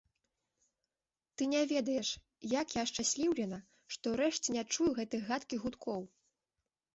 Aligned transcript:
Ты 1.35 1.43
не 1.51 1.59
ведаеш, 1.71 2.09
як 2.61 2.67
я 2.77 2.81
ашчасліўлена, 2.87 3.59
што 3.97 4.03
ўрэшце 4.15 4.57
не 4.57 4.63
чую 4.79 4.89
гэтых 5.03 5.21
гадкіх 5.35 5.59
гудкоў. 5.69 6.01